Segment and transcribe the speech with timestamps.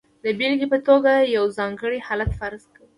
[0.23, 2.85] د بېلګې په توګه یو ځانګړی حالت فرض کوو.